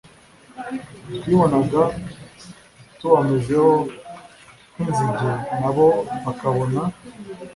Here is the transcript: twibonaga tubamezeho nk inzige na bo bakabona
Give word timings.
twibonaga 1.21 1.81
tubamezeho 2.97 3.73
nk 4.73 4.79
inzige 4.85 5.29
na 5.59 5.69
bo 5.75 5.87
bakabona 6.23 6.79